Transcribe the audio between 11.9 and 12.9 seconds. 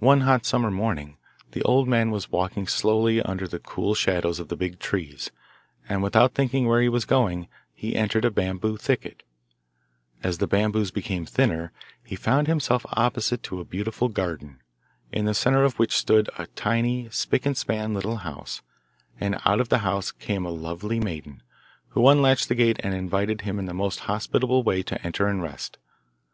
he found himself